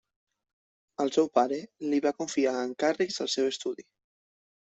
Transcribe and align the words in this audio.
El 1.03 1.11
seu 1.17 1.29
pare 1.39 1.59
li 1.91 1.99
va 2.07 2.13
confiar 2.23 2.55
encàrrecs 2.63 3.21
al 3.27 3.31
seu 3.37 3.53
estudi. 3.53 3.87